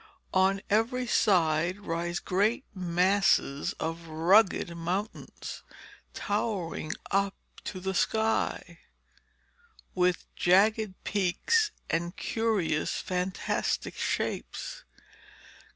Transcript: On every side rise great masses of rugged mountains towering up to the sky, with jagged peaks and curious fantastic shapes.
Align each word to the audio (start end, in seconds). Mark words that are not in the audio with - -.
On 0.33 0.63
every 0.67 1.05
side 1.05 1.81
rise 1.81 2.17
great 2.17 2.65
masses 2.73 3.73
of 3.73 4.07
rugged 4.07 4.75
mountains 4.75 5.61
towering 6.15 6.93
up 7.11 7.35
to 7.65 7.79
the 7.79 7.93
sky, 7.93 8.79
with 9.93 10.25
jagged 10.35 10.95
peaks 11.03 11.69
and 11.87 12.15
curious 12.17 12.95
fantastic 12.99 13.95
shapes. 13.95 14.85